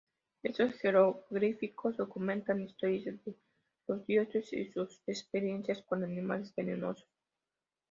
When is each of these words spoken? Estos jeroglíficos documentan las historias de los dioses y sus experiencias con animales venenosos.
Estos 0.41 0.73
jeroglíficos 0.79 1.97
documentan 1.97 2.61
las 2.61 2.71
historias 2.71 3.23
de 3.23 3.35
los 3.85 4.03
dioses 4.07 4.51
y 4.51 4.65
sus 4.71 4.99
experiencias 5.05 5.83
con 5.83 6.03
animales 6.03 6.51
venenosos. 6.55 7.07